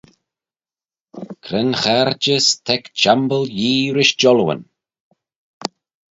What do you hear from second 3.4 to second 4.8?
Yee rish jallooyn?